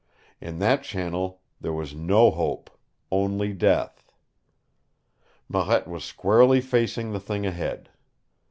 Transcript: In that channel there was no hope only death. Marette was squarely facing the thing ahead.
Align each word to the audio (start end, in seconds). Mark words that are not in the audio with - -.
In 0.39 0.57
that 0.57 0.81
channel 0.81 1.43
there 1.59 1.73
was 1.73 1.93
no 1.93 2.31
hope 2.31 2.71
only 3.11 3.53
death. 3.53 4.11
Marette 5.47 5.87
was 5.87 6.03
squarely 6.03 6.59
facing 6.59 7.11
the 7.11 7.19
thing 7.19 7.45
ahead. 7.45 7.87